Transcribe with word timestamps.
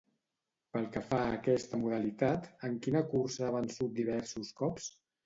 Pel 0.77 0.85
que 0.95 1.01
fa 1.09 1.19
a 1.25 1.35
aquesta 1.39 1.79
modalitat, 1.81 2.47
en 2.69 2.79
quina 2.87 3.03
cursa 3.13 3.45
ha 3.49 3.51
vençut 3.57 3.93
diversos 4.01 4.51
cops? 4.65 4.89